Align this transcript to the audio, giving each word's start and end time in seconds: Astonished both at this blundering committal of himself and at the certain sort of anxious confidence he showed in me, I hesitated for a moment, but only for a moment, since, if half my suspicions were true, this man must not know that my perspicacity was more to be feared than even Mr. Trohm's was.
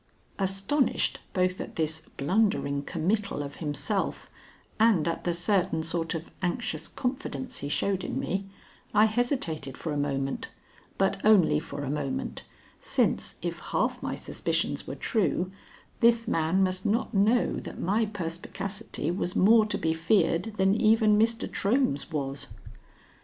Astonished 0.39 1.19
both 1.31 1.61
at 1.61 1.75
this 1.75 2.01
blundering 2.17 2.81
committal 2.81 3.43
of 3.43 3.57
himself 3.57 4.31
and 4.79 5.07
at 5.07 5.25
the 5.25 5.31
certain 5.31 5.83
sort 5.83 6.15
of 6.15 6.31
anxious 6.41 6.87
confidence 6.87 7.59
he 7.59 7.69
showed 7.69 8.03
in 8.03 8.19
me, 8.19 8.47
I 8.95 9.05
hesitated 9.05 9.77
for 9.77 9.93
a 9.93 9.97
moment, 9.97 10.49
but 10.97 11.23
only 11.23 11.59
for 11.59 11.83
a 11.83 11.91
moment, 11.91 12.41
since, 12.79 13.35
if 13.43 13.59
half 13.59 14.01
my 14.01 14.15
suspicions 14.15 14.87
were 14.87 14.95
true, 14.95 15.51
this 15.99 16.27
man 16.27 16.63
must 16.63 16.83
not 16.83 17.13
know 17.13 17.57
that 17.57 17.79
my 17.79 18.07
perspicacity 18.07 19.11
was 19.11 19.35
more 19.35 19.67
to 19.67 19.77
be 19.77 19.93
feared 19.93 20.55
than 20.57 20.73
even 20.73 21.15
Mr. 21.19 21.47
Trohm's 21.47 22.09
was. 22.11 22.47